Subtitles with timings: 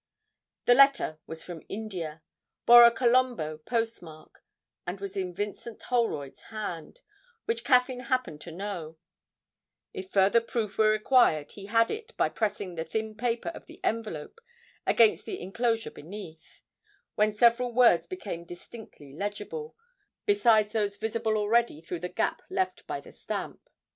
[0.65, 2.23] The letter was from India,
[2.65, 4.43] bore a Colombo postmark,
[4.87, 7.01] and was in Vincent Holroyd's hand,
[7.45, 8.97] which Caffyn happened to know;
[9.93, 13.79] if further proof were required he had it by pressing the thin paper of the
[13.83, 14.39] envelope
[14.87, 16.63] against the inclosure beneath,
[17.13, 19.75] when several words became distinctly legible,
[20.25, 23.69] besides those visible already through the gap left by the stamp.